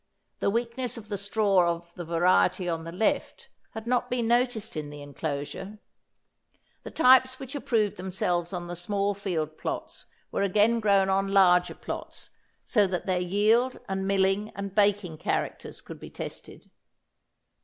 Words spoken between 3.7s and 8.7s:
had not been noticed in the enclosure. The types which approved themselves on